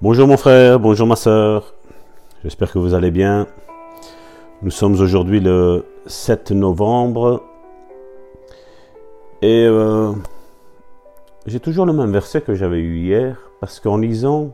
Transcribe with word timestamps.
Bonjour 0.00 0.28
mon 0.28 0.36
frère, 0.36 0.78
bonjour 0.78 1.08
ma 1.08 1.16
soeur. 1.16 1.74
J'espère 2.44 2.70
que 2.70 2.78
vous 2.78 2.94
allez 2.94 3.10
bien. 3.10 3.48
Nous 4.62 4.70
sommes 4.70 4.92
aujourd'hui 4.92 5.40
le 5.40 5.86
7 6.06 6.52
novembre. 6.52 7.42
Et 9.42 9.66
euh, 9.66 10.12
j'ai 11.46 11.58
toujours 11.58 11.84
le 11.84 11.92
même 11.92 12.12
verset 12.12 12.42
que 12.42 12.54
j'avais 12.54 12.78
eu 12.78 13.00
hier, 13.00 13.50
parce 13.60 13.80
qu'en 13.80 13.96
lisant 13.96 14.52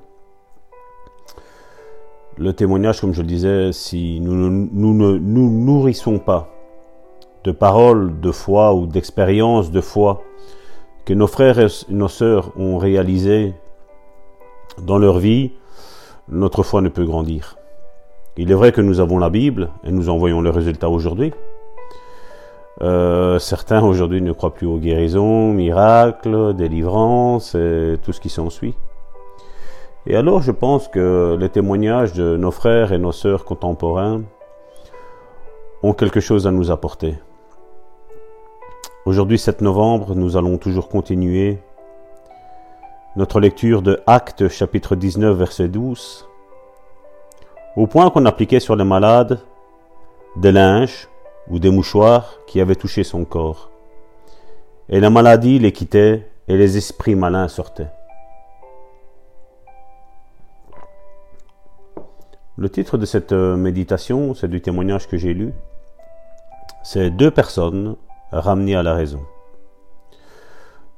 le 2.39 2.55
témoignage, 2.55 3.03
comme 3.03 3.13
je 3.13 3.21
le 3.21 3.29
disais, 3.29 3.73
si 3.73 4.21
nous 4.21 4.35
ne 4.35 4.49
nous, 4.73 5.51
nourrissons 5.51 6.21
pas 6.21 6.49
de 7.45 7.53
paroles 7.53 8.19
de 8.19 8.31
foi 8.31 8.73
ou 8.73 8.87
d'expériences 8.87 9.71
de 9.71 9.83
foi 9.83 10.23
que 11.05 11.13
nos 11.13 11.27
frères 11.27 11.59
et 11.59 11.69
nos 11.91 12.09
sœurs 12.09 12.59
ont 12.59 12.79
réalisées 12.79 13.53
dans 14.83 14.99
leur 14.99 15.19
vie, 15.19 15.53
notre 16.29 16.63
foi 16.63 16.81
ne 16.81 16.89
peut 16.89 17.05
grandir. 17.05 17.57
Il 18.37 18.51
est 18.51 18.55
vrai 18.55 18.73
que 18.73 18.81
nous 18.81 19.01
avons 19.01 19.19
la 19.19 19.31
Bible 19.31 19.71
et 19.85 19.93
nous 19.93 20.09
en 20.09 20.17
voyons 20.17 20.41
le 20.41 20.51
résultat 20.51 20.89
aujourd'hui. 20.89 21.33
Euh, 22.83 23.39
certains 23.39 23.85
aujourd'hui 23.85 24.21
ne 24.21 24.33
croient 24.33 24.53
plus 24.53 24.67
aux 24.67 24.79
guérisons, 24.79 25.53
miracles, 25.53 26.55
délivrances 26.55 27.55
et 27.55 27.97
tout 28.03 28.13
ce 28.13 28.21
qui 28.21 28.29
s'ensuit. 28.29 28.75
Et 30.07 30.17
alors 30.17 30.43
je 30.43 30.51
pense 30.51 30.89
que 30.89 31.37
les 31.39 31.49
témoignages 31.49 32.13
de 32.13 32.37
nos 32.37 32.51
frères 32.51 32.93
et 32.93 32.99
nos 32.99 33.13
sœurs 33.13 33.45
contemporains 33.45 34.23
ont 35.83 35.93
quelque 35.93 36.21
chose 36.21 36.47
à 36.47 36.51
nous 36.51 36.71
apporter. 36.71 37.15
Aujourd'hui 39.07 39.39
7 39.39 39.61
novembre, 39.61 40.15
nous 40.15 40.37
allons 40.37 40.59
toujours 40.59 40.89
continuer 40.89 41.59
notre 43.17 43.39
lecture 43.39 43.81
de 43.81 44.01
Actes 44.07 44.49
chapitre 44.49 44.97
19 44.97 45.37
verset 45.37 45.69
12, 45.69 46.29
au 47.77 47.87
point 47.87 48.11
qu'on 48.11 48.27
appliquait 48.27 48.59
sur 48.59 48.75
les 48.75 48.85
malades 48.85 49.39
des 50.37 50.51
linges 50.51 51.09
ou 51.49 51.61
des 51.61 51.71
mouchoirs 51.71 52.41
qui 52.49 52.61
avaient 52.61 52.75
touché 52.75 53.05
son 53.05 53.25
corps. 53.25 53.71
Et 54.89 54.99
la 54.99 55.11
maladie 55.11 55.61
les 55.61 55.71
quittait 55.71 56.29
et 56.49 56.57
les 56.57 56.77
esprits 56.77 57.15
malins 57.15 57.47
sortaient. 57.47 57.91
Le 62.57 62.69
titre 62.69 62.99
de 62.99 63.07
cette 63.07 63.33
méditation, 63.33 64.35
c'est 64.35 64.49
du 64.49 64.61
témoignage 64.61 65.09
que 65.09 65.17
j'ai 65.17 65.35
lu. 65.35 65.53
C'est 66.83 67.11
deux 67.11 67.31
personnes 67.31 67.97
ramener 68.33 68.75
à 68.75 68.83
la 68.83 68.95
raison. 68.95 69.21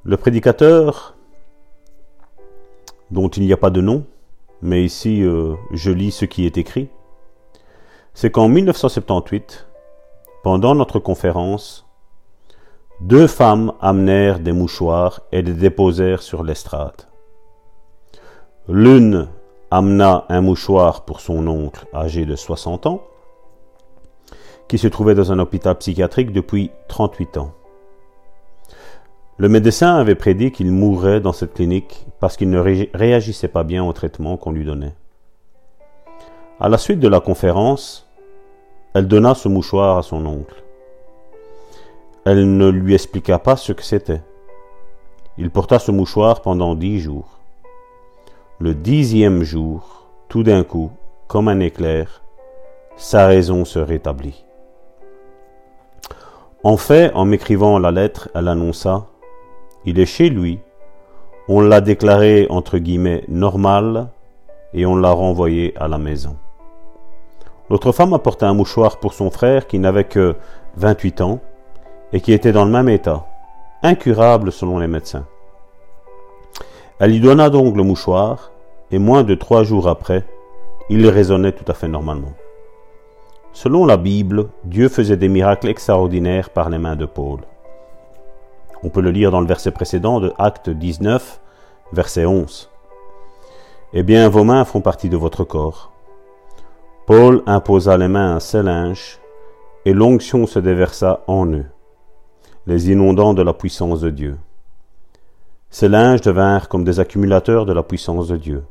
Le 0.05 0.17
prédicateur, 0.17 1.16
dont 3.11 3.29
il 3.29 3.45
n'y 3.45 3.53
a 3.53 3.57
pas 3.57 3.71
de 3.71 3.81
nom, 3.81 4.05
mais 4.63 4.85
ici 4.85 5.23
euh, 5.23 5.55
je 5.73 5.91
lis 5.91 6.13
ce 6.13 6.25
qui 6.25 6.47
est 6.47 6.59
écrit, 6.59 6.89
c'est 8.15 8.31
qu'en 8.31 8.49
1978, 8.49 9.67
pendant 10.43 10.75
notre 10.75 10.99
conférence, 10.99 11.87
deux 13.01 13.27
femmes 13.27 13.73
amenèrent 13.81 14.41
des 14.41 14.53
mouchoirs 14.53 15.21
et 15.33 15.43
les 15.43 15.53
déposèrent 15.53 16.23
sur 16.23 16.43
l'estrade. 16.43 17.03
L'une 18.69 19.29
amena 19.71 20.25
un 20.29 20.41
mouchoir 20.41 21.05
pour 21.05 21.21
son 21.21 21.47
oncle 21.47 21.87
âgé 21.95 22.25
de 22.25 22.37
60 22.37 22.87
ans, 22.87 23.03
qui 24.69 24.79
se 24.79 24.89
trouvait 24.89 25.15
dans 25.15 25.31
un 25.31 25.39
hôpital 25.39 25.77
psychiatrique 25.77 26.33
depuis 26.33 26.71
38 26.89 27.37
ans. 27.37 27.53
Le 29.39 29.51
médecin 29.51 29.97
avait 29.97 30.15
prédit 30.15 30.51
qu'il 30.51 30.73
mourrait 30.73 31.21
dans 31.21 31.35
cette 31.35 31.53
clinique 31.53 32.07
parce 32.21 32.39
qu'il 32.39 32.49
ne 32.49 32.59
réagissait 32.59 33.49
pas 33.49 33.65
bien 33.65 33.85
au 33.85 33.93
traitement 33.93 34.39
qu'on 34.39 34.51
lui 34.51 34.65
donnait. 34.65 34.95
À 36.59 36.71
la 36.71 36.79
suite 36.79 37.01
de 37.01 37.09
la 37.09 37.21
conférence, 37.21 38.09
elle 38.95 39.07
donna 39.07 39.35
ce 39.35 39.49
mouchoir 39.49 39.99
à 39.99 40.03
son 40.03 40.25
oncle. 40.25 40.65
Elle 42.25 42.57
ne 42.57 42.69
lui 42.71 42.95
expliqua 42.95 43.39
pas 43.39 43.57
ce 43.57 43.73
que 43.73 43.83
c'était. 43.83 44.23
Il 45.37 45.51
porta 45.51 45.79
ce 45.79 45.91
mouchoir 45.91 46.41
pendant 46.41 46.75
dix 46.75 46.99
jours. 46.99 47.39
Le 48.59 48.75
dixième 48.75 49.43
jour, 49.43 50.09
tout 50.31 50.45
d'un 50.45 50.65
coup, 50.65 50.91
comme 51.27 51.49
un 51.49 51.61
éclair, 51.61 52.23
sa 52.97 53.27
raison 53.27 53.67
se 53.67 53.79
rétablit. 53.79 54.47
En 56.65 56.79
fait, 56.79 57.13
en 57.15 57.27
m'écrivant 57.27 57.79
la 57.79 57.91
lettre, 57.91 58.31
elle 58.35 58.49
annonça 58.49 59.09
Il 59.87 60.01
est 60.01 60.07
chez 60.07 60.29
lui. 60.29 60.59
On 61.49 61.61
l'a 61.61 61.81
déclaré 61.81 62.49
entre 62.51 62.79
guillemets 62.79 63.23
normal 63.29 64.09
et 64.75 64.85
on 64.85 64.97
l'a 64.97 65.13
renvoyé 65.13 65.75
à 65.79 65.87
la 65.87 65.97
maison. 65.97 66.37
L'autre 67.71 67.93
femme 67.93 68.13
apporta 68.13 68.49
un 68.49 68.55
mouchoir 68.55 68.99
pour 68.99 69.15
son 69.15 69.31
frère 69.31 69.69
qui 69.69 69.79
n'avait 69.79 70.05
que 70.05 70.35
28 70.77 71.21
ans 71.21 71.41
et 72.13 72.21
qui 72.21 72.33
était 72.33 72.53
dans 72.53 72.65
le 72.65 72.71
même 72.71 72.89
état, 72.89 73.27
incurable 73.83 74.51
selon 74.51 74.81
les 74.81 74.89
médecins. 74.89 75.27
Elle 76.99 77.13
lui 77.13 77.21
donna 77.21 77.49
donc 77.49 77.77
le 77.77 77.85
mouchoir 77.85 78.51
et 78.91 78.99
moins 78.99 79.23
de 79.23 79.35
trois 79.35 79.63
jours 79.63 79.89
après, 79.89 80.25
il 80.89 81.07
raisonnait 81.09 81.53
tout 81.53 81.71
à 81.71 81.75
fait 81.75 81.89
normalement. 81.89 82.33
Selon 83.53 83.87
la 83.87 83.97
Bible, 83.97 84.49
Dieu 84.65 84.89
faisait 84.89 85.17
des 85.17 85.29
miracles 85.29 85.69
extraordinaires 85.69 86.51
par 86.51 86.71
les 86.71 86.79
mains 86.79 86.97
de 86.97 87.07
Paul. 87.07 87.41
On 88.87 88.89
peut 88.89 89.01
le 89.01 89.11
lire 89.11 89.33
dans 89.33 89.41
le 89.41 89.49
verset 89.49 89.73
précédent 89.73 90.21
de 90.21 90.33
Acte 90.39 90.71
19, 90.71 91.41
verset 91.93 92.25
11. 92.25 92.71
Eh 93.93 94.05
bien, 94.05 94.29
vos 94.29 94.45
mains 94.45 94.65
font 94.65 94.81
partie 94.81 95.09
de 95.09 95.17
votre 95.17 95.43
corps. 95.43 95.91
Paul 97.05 97.43
imposa 97.47 97.97
les 97.97 98.07
mains 98.07 98.37
à 98.37 98.39
ses 98.39 98.63
linges, 98.63 99.19
et 99.87 99.93
l'onction 99.93 100.47
se 100.47 100.61
déversa 100.61 101.25
en 101.27 101.53
eux, 101.53 101.65
les 102.69 102.93
inondant 102.93 103.35
de 103.35 103.43
la 103.43 103.53
puissance 103.53 104.03
de 104.03 104.11
Dieu. 104.11 104.39
Ces 105.69 105.89
linges 105.89 106.21
devinrent 106.21 106.69
comme 106.69 106.85
des 106.85 107.01
accumulateurs 107.01 107.67
de 107.67 107.73
la 107.73 107.83
puissance 107.83 108.29
de 108.29 108.37
Dieu. 108.37 108.63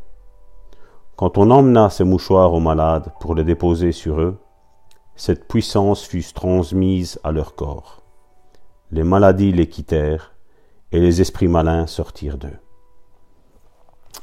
Quand 1.17 1.37
on 1.37 1.51
emmena 1.51 1.89
ces 1.89 2.05
mouchoirs 2.05 2.53
aux 2.53 2.61
malades 2.61 3.11
pour 3.19 3.35
les 3.35 3.43
déposer 3.43 3.91
sur 3.91 4.21
eux, 4.21 4.37
cette 5.17 5.45
puissance 5.49 6.05
fut 6.05 6.23
transmise 6.33 7.19
à 7.25 7.33
leur 7.33 7.55
corps. 7.55 8.04
Les 8.91 9.03
maladies 9.03 9.51
les 9.51 9.67
quittèrent, 9.67 10.35
et 10.91 10.99
les 10.99 11.21
esprits 11.21 11.47
malins 11.47 11.87
sortirent 11.87 12.37
d'eux. 12.37 12.57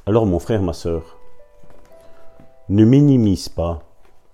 Alors 0.06 0.26
mon 0.26 0.38
frère, 0.38 0.62
ma 0.62 0.72
sœur, 0.72 1.18
ne 2.68 2.84
minimise 2.84 3.48
pas 3.48 3.80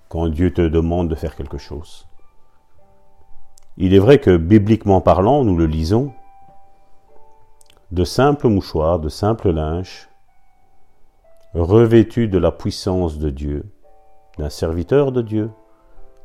quand 0.09 0.29
Dieu 0.29 0.53
te 0.53 0.63
demande 0.63 1.09
de 1.09 1.15
faire 1.15 1.35
quelque 1.35 1.59
chose. 1.59 2.07
Il 3.77 3.95
est 3.95 3.99
vrai 3.99 4.19
que 4.19 4.37
bibliquement 4.37 5.01
parlant, 5.01 5.45
nous 5.45 5.57
le 5.57 5.67
lisons, 5.67 6.13
de 7.91 8.05
simples 8.05 8.49
mouchoirs, 8.49 8.99
de 8.99 9.09
simples 9.09 9.51
linges, 9.51 10.09
revêtus 11.55 12.29
de 12.29 12.39
la 12.39 12.53
puissance 12.53 13.19
de 13.19 13.31
Dieu, 13.31 13.65
d'un 14.39 14.51
serviteur 14.51 15.11
de 15.11 15.23
Dieu, 15.23 15.51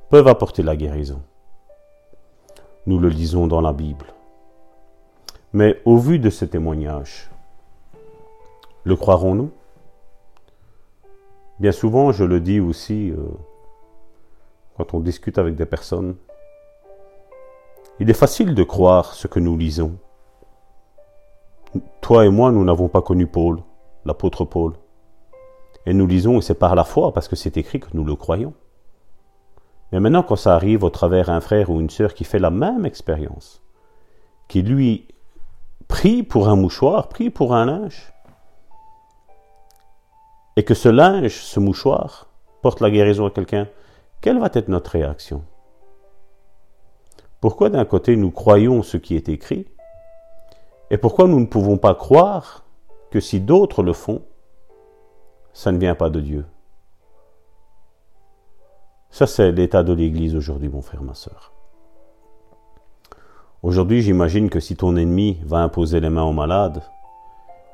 peuvent 0.10 0.28
apporter 0.28 0.62
la 0.62 0.76
guérison. 0.76 1.22
Nous 2.86 3.00
le 3.00 3.08
lisons 3.08 3.48
dans 3.48 3.62
la 3.62 3.72
Bible. 3.72 4.08
Mais 5.54 5.82
au 5.86 5.98
vu 5.98 6.20
de 6.20 6.30
ce 6.30 6.44
témoignage, 6.44 7.30
le 8.84 8.96
croirons-nous? 8.96 9.52
Bien 11.60 11.72
souvent, 11.72 12.12
je 12.12 12.26
le 12.26 12.42
dis 12.42 12.60
aussi 12.60 13.12
euh, 13.12 13.18
quand 14.76 14.94
on 14.94 15.00
discute 15.00 15.38
avec 15.38 15.56
des 15.56 15.66
personnes, 15.66 16.16
il 18.00 18.10
est 18.10 18.16
facile 18.16 18.54
de 18.56 18.64
croire 18.64 19.14
ce 19.14 19.28
que 19.28 19.40
nous 19.40 19.58
lisons. 19.58 19.96
Toi 22.02 22.26
et 22.26 22.30
moi, 22.30 22.52
nous 22.52 22.66
n'avons 22.66 22.90
pas 22.90 23.02
connu 23.02 23.28
Paul, 23.28 23.60
l'apôtre 24.04 24.44
Paul. 24.44 24.74
Et 25.86 25.94
nous 25.94 26.08
lisons, 26.08 26.40
et 26.40 26.42
c'est 26.42 26.54
par 26.54 26.76
la 26.76 26.84
foi, 26.84 27.14
parce 27.14 27.28
que 27.28 27.36
c'est 27.36 27.56
écrit 27.56 27.80
que 27.80 27.88
nous 27.94 28.04
le 28.04 28.16
croyons. 28.16 28.54
Mais 29.94 30.00
maintenant, 30.00 30.24
quand 30.24 30.36
ça 30.36 30.56
arrive 30.56 30.84
au 30.84 30.90
travers 30.90 31.30
un 31.30 31.40
frère 31.40 31.70
ou 31.70 31.80
une 31.80 31.92
sœur 31.92 32.16
qui 32.16 32.24
fait 32.24 32.40
la 32.40 32.50
même 32.50 32.84
expérience, 32.84 33.62
qui 34.48 34.64
lui 34.64 35.08
prie 35.88 36.24
pour 36.24 36.50
un 36.50 36.56
mouchoir, 36.56 37.10
prie 37.10 37.30
pour 37.30 37.54
un 37.54 37.66
linge, 37.66 38.12
et 40.56 40.64
que 40.64 40.74
ce 40.74 40.90
linge, 40.90 41.36
ce 41.36 41.60
mouchoir, 41.60 42.28
porte 42.64 42.82
la 42.82 42.90
guérison 42.90 43.28
à 43.28 43.30
quelqu'un, 43.30 43.68
quelle 44.20 44.40
va 44.40 44.50
être 44.56 44.68
notre 44.68 44.90
réaction? 44.90 45.44
Pourquoi 47.40 47.70
d'un 47.70 47.86
côté 47.86 48.16
nous 48.16 48.32
croyons 48.32 48.82
ce 48.82 48.98
qui 48.98 49.16
est 49.16 49.30
écrit, 49.30 49.68
et 50.90 50.98
pourquoi 50.98 51.28
nous 51.28 51.40
ne 51.40 51.46
pouvons 51.46 51.78
pas 51.78 51.94
croire 51.94 52.66
que 53.12 53.20
si 53.20 53.40
d'autres 53.40 53.84
le 53.84 53.94
font, 53.94 54.24
ça 55.54 55.72
ne 55.72 55.78
vient 55.78 55.94
pas 55.94 56.10
de 56.10 56.20
Dieu? 56.20 56.46
Ça, 59.14 59.28
c'est 59.28 59.52
l'état 59.52 59.84
de 59.84 59.94
l'Église 59.94 60.36
aujourd'hui, 60.36 60.70
mon 60.70 60.82
frère, 60.82 61.04
ma 61.04 61.14
soeur. 61.14 61.54
Aujourd'hui, 63.62 64.02
j'imagine 64.02 64.50
que 64.50 64.60
si 64.60 64.76
ton 64.76 64.96
ennemi 64.96 65.40
va 65.46 65.60
imposer 65.60 66.00
les 66.00 66.10
mains 66.10 66.24
aux 66.24 66.34
malades 66.34 66.82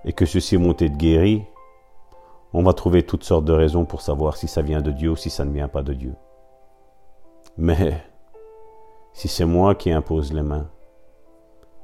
et 0.03 0.11
que 0.11 0.25
ceux-ci 0.25 0.57
vont 0.57 0.75
être 0.77 0.97
guéris, 0.97 1.45
On 2.51 2.63
va 2.63 2.73
trouver 2.73 3.03
toutes 3.03 3.23
sortes 3.23 3.45
de 3.45 3.53
raisons 3.53 3.85
pour 3.85 4.01
savoir 4.01 4.35
si 4.35 4.47
ça 4.47 4.63
vient 4.63 4.81
de 4.81 4.91
Dieu 4.91 5.11
ou 5.11 5.15
si 5.15 5.29
ça 5.29 5.45
ne 5.45 5.53
vient 5.53 5.67
pas 5.67 5.83
de 5.83 5.93
Dieu. 5.93 6.15
Mais 7.57 8.03
si 9.13 9.27
c'est 9.29 9.45
moi 9.45 9.75
qui 9.75 9.91
impose 9.91 10.33
les 10.33 10.41
mains 10.41 10.67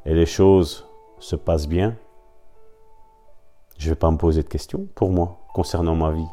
et 0.05 0.15
les 0.15 0.25
choses 0.25 0.85
se 1.19 1.35
passent 1.35 1.67
bien, 1.67 1.95
je 3.77 3.85
ne 3.85 3.91
vais 3.91 3.95
pas 3.95 4.11
me 4.11 4.17
poser 4.17 4.43
de 4.43 4.49
questions 4.49 4.87
pour 4.95 5.11
moi 5.11 5.37
concernant 5.53 5.95
ma 5.95 6.11
vie. 6.11 6.27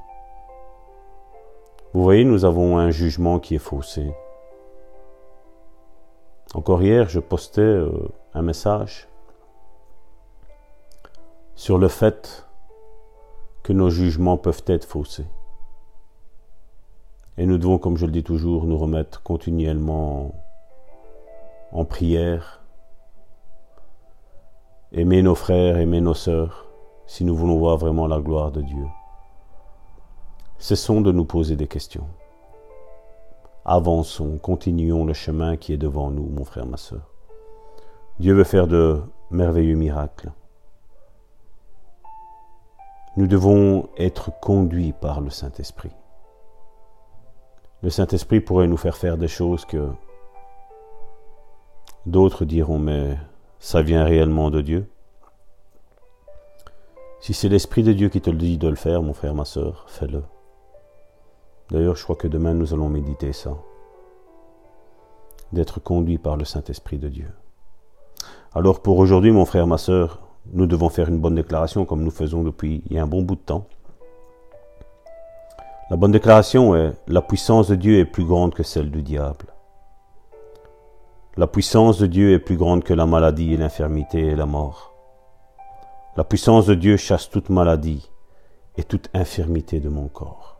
Vous 1.94 2.02
voyez, 2.02 2.24
nous 2.24 2.46
avons 2.46 2.78
un 2.78 2.90
jugement 2.90 3.38
qui 3.38 3.54
est 3.54 3.58
faussé. 3.58 4.10
Encore 6.54 6.82
hier, 6.82 7.08
je 7.10 7.20
postais 7.20 7.60
euh, 7.60 7.90
un 8.32 8.40
message 8.40 9.08
sur 11.54 11.76
le 11.76 11.88
fait 11.88 12.46
que 13.62 13.74
nos 13.74 13.90
jugements 13.90 14.38
peuvent 14.38 14.64
être 14.66 14.86
faussés. 14.86 15.26
Et 17.36 17.44
nous 17.44 17.58
devons, 17.58 17.78
comme 17.78 17.98
je 17.98 18.06
le 18.06 18.12
dis 18.12 18.24
toujours, 18.24 18.64
nous 18.64 18.78
remettre 18.78 19.22
continuellement 19.22 20.34
en 21.72 21.84
prière, 21.84 22.62
aimer 24.92 25.22
nos 25.22 25.34
frères, 25.34 25.76
aimer 25.76 26.00
nos 26.00 26.14
sœurs, 26.14 26.66
si 27.06 27.24
nous 27.24 27.36
voulons 27.36 27.58
voir 27.58 27.76
vraiment 27.76 28.06
la 28.06 28.20
gloire 28.20 28.50
de 28.50 28.62
Dieu. 28.62 28.86
Cessons 30.62 31.00
de 31.00 31.10
nous 31.10 31.24
poser 31.24 31.56
des 31.56 31.66
questions. 31.66 32.06
Avançons, 33.64 34.38
continuons 34.38 35.04
le 35.04 35.12
chemin 35.12 35.56
qui 35.56 35.72
est 35.72 35.76
devant 35.76 36.12
nous, 36.12 36.28
mon 36.28 36.44
frère, 36.44 36.66
ma 36.66 36.76
sœur. 36.76 37.10
Dieu 38.20 38.32
veut 38.32 38.44
faire 38.44 38.68
de 38.68 39.02
merveilleux 39.32 39.74
miracles. 39.74 40.30
Nous 43.16 43.26
devons 43.26 43.88
être 43.96 44.30
conduits 44.38 44.92
par 44.92 45.20
le 45.20 45.30
Saint-Esprit. 45.30 45.90
Le 47.82 47.90
Saint-Esprit 47.90 48.40
pourrait 48.40 48.68
nous 48.68 48.76
faire 48.76 48.96
faire 48.96 49.18
des 49.18 49.26
choses 49.26 49.64
que 49.64 49.90
d'autres 52.06 52.44
diront, 52.44 52.78
mais 52.78 53.18
ça 53.58 53.82
vient 53.82 54.04
réellement 54.04 54.52
de 54.52 54.60
Dieu. 54.60 54.88
Si 57.18 57.34
c'est 57.34 57.48
l'Esprit 57.48 57.82
de 57.82 57.92
Dieu 57.92 58.08
qui 58.10 58.20
te 58.20 58.30
le 58.30 58.38
dit 58.38 58.58
de 58.58 58.68
le 58.68 58.76
faire, 58.76 59.02
mon 59.02 59.12
frère, 59.12 59.34
ma 59.34 59.44
soeur, 59.44 59.86
fais-le. 59.88 60.22
D'ailleurs, 61.72 61.96
je 61.96 62.04
crois 62.04 62.16
que 62.16 62.28
demain 62.28 62.52
nous 62.52 62.74
allons 62.74 62.90
méditer 62.90 63.32
ça. 63.32 63.56
D'être 65.52 65.80
conduit 65.80 66.19
par 66.19 66.36
le 66.36 66.44
Saint-Esprit 66.44 66.98
de 66.98 67.08
Dieu. 67.08 67.30
Alors 68.54 68.82
pour 68.82 68.98
aujourd'hui, 68.98 69.30
mon 69.30 69.46
frère, 69.46 69.66
ma 69.66 69.78
soeur, 69.78 70.20
nous 70.52 70.66
devons 70.66 70.90
faire 70.90 71.08
une 71.08 71.19
bonne 71.19 71.34
déclaration 71.34 71.86
comme 71.86 72.04
nous 72.04 72.10
faisons 72.10 72.42
depuis 72.42 72.82
il 72.86 72.96
y 72.96 72.98
a 72.98 73.02
un 73.02 73.06
bon 73.06 73.22
bout 73.22 73.36
de 73.36 73.40
temps. 73.40 73.64
La 75.88 75.96
bonne 75.96 76.12
déclaration 76.12 76.76
est 76.76 76.92
la 77.06 77.22
puissance 77.22 77.69
de 77.69 77.74
Dieu 77.74 77.98
est 78.00 78.04
plus 78.04 78.26
grande 78.26 78.52
que 78.52 78.62
celle 78.62 78.90
du 78.90 79.00
diable. 79.00 79.46
La 81.38 81.46
puissance 81.46 81.98
de 81.98 82.06
Dieu 82.06 82.34
est 82.34 82.38
plus 82.38 82.58
grande 82.58 82.84
que 82.84 82.92
la 82.92 83.06
maladie 83.06 83.54
et 83.54 83.56
l'infirmité 83.56 84.19
et 84.26 84.36
la 84.36 84.44
mort. 84.44 84.92
La 86.19 86.24
puissance 86.24 86.66
de 86.66 86.74
Dieu 86.74 86.98
chasse 86.98 87.30
toute 87.30 87.48
maladie 87.48 88.10
et 88.76 88.84
toute 88.84 89.08
infirmité 89.14 89.80
de 89.80 89.88
mon 89.88 90.08
corps. 90.08 90.51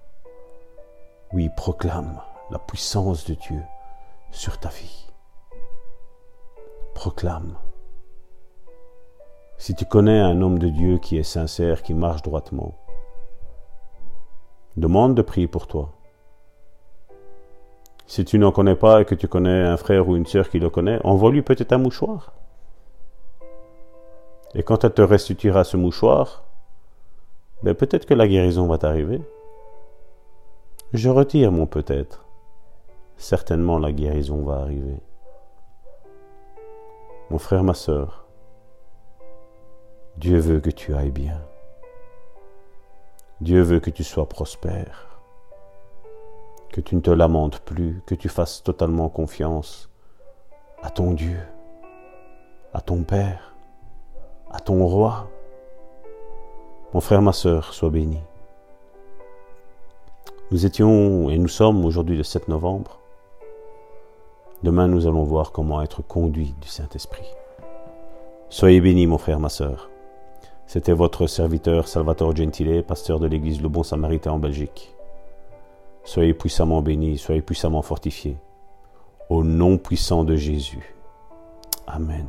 Oui, 1.35 1.49
proclame 1.57 2.21
la 2.51 2.59
puissance 2.59 3.25
de 3.25 3.33
Dieu 3.33 3.63
sur 4.31 4.59
ta 4.59 4.69
vie. 4.69 5.07
Proclame. 6.95 7.57
Si 9.57 9.75
tu 9.75 9.87
connais 9.87 10.21
un 10.21 10.43
homme 10.43 10.59
de 10.59 10.69
Dieu 10.69 10.99
qui 10.99 11.17
est 11.17 11.23
sincère, 11.23 11.83
qui 11.83 11.95
marche 11.95 12.21
droitement, 12.21 12.75
demande 14.77 15.15
de 15.15 15.23
prier 15.23 15.47
pour 15.47 15.67
toi. 15.67 15.93
Si 18.07 18.27
tu 18.27 18.39
n'en 18.39 18.53
connais 18.53 18.77
pas 18.77 19.01
et 19.01 19.05
que 19.07 19.15
tu 19.15 19.27
connais 19.27 19.63
un 19.63 19.79
frère 19.79 20.09
ou 20.09 20.17
une 20.17 20.27
sœur 20.27 20.51
qui 20.51 20.59
le 20.59 20.69
connaît, 20.69 21.01
envoie-lui 21.03 21.41
peut-être 21.41 21.73
un 21.73 21.79
mouchoir. 21.79 22.35
Et 24.55 24.63
quand 24.63 24.85
elle 24.85 24.93
te 24.93 25.01
restituera 25.01 25.65
ce 25.65 25.79
mouchoir, 25.79 26.45
ben 27.63 27.75
peut-être 27.75 28.05
que 28.05 28.13
la 28.13 28.29
guérison 28.29 28.67
va 28.67 28.77
t'arriver. 28.77 29.23
Je 30.93 31.09
retire 31.09 31.51
mon 31.53 31.65
peut-être. 31.65 32.27
Certainement 33.17 33.79
la 33.79 33.93
guérison 33.93 34.43
va 34.43 34.57
arriver. 34.57 35.01
Mon 37.31 37.39
frère, 37.39 37.65
ma 37.65 37.73
sœur, 37.73 38.27
Dieu 40.19 40.39
veut 40.39 40.61
que 40.61 40.69
tu 40.69 40.95
ailles 40.95 41.11
bien. 41.11 41.41
Dieu 43.41 43.63
veut 43.63 43.81
que 43.81 43.89
tu 43.89 44.05
sois 44.05 44.29
prospère, 44.29 45.19
que 46.71 46.83
tu 46.83 46.95
ne 46.95 47.01
te 47.01 47.11
lamentes 47.11 47.61
plus, 47.61 48.03
que 48.05 48.15
tu 48.15 48.29
fasses 48.29 48.63
totalement 48.63 49.09
confiance 49.09 49.89
à 50.83 50.91
ton 50.91 51.13
Dieu, 51.13 51.41
à 52.75 52.83
ton 52.83 53.03
Père, 53.03 53.55
à 54.51 54.61
ton 54.61 54.85
Roi. 54.87 55.31
Mon 56.93 57.01
frère, 57.01 57.23
ma 57.23 57.33
sœur, 57.33 57.73
sois 57.73 57.89
béni. 57.89 58.21
Nous 60.53 60.67
étions 60.67 61.31
et 61.31 61.39
nous 61.39 61.49
sommes 61.49 61.83
aujourd'hui 61.83 62.15
le 62.15 62.23
7 62.23 62.49
novembre. 62.49 62.99
Demain, 64.63 64.87
nous 64.87 65.07
allons 65.07 65.25
voir 65.25 65.51
comment 65.51 65.81
être 65.81 66.03
conduits 66.03 66.55
du 66.61 66.69
Saint-Esprit. 66.69 67.25
Soyez 68.51 68.83
bénis, 68.83 69.07
mon 69.07 69.17
frère, 69.17 69.41
ma 69.41 69.49
sœur. 69.49 69.89
C'était 70.67 70.93
votre 70.93 71.27
serviteur 71.27 71.89
Salvatore 71.89 72.37
Gentile, 72.37 72.85
pasteur 72.87 73.19
de 73.19 73.27
l'église 73.27 73.63
Le 73.63 73.71
Bon 73.71 73.83
Samaritain 73.83 74.33
en 74.33 74.39
Belgique. 74.39 74.95
Soyez 76.05 76.35
puissamment 76.35 76.83
bénis, 76.83 77.17
soyez 77.17 77.41
puissamment 77.41 77.81
fortifiés. 77.81 78.37
Au 79.31 79.45
nom 79.45 79.79
puissant 79.79 80.23
de 80.23 80.37
Jésus. 80.37 80.95
Amen. 81.87 82.27